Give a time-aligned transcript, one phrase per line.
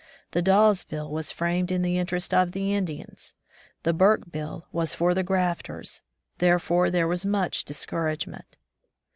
[0.31, 3.35] The Dawes bill was framed in the interest of the Indians;
[3.83, 6.01] the Burke bill was for the grafters.
[6.39, 8.57] Therefore there was much discouragement.